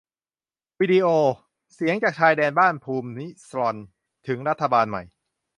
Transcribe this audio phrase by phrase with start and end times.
[0.79, 1.07] วีดีโอ:
[1.73, 3.75] เสียงจากชายแดนบ้านภูมิซรอล
[4.27, 5.03] ถึงรัฐบาลใหม่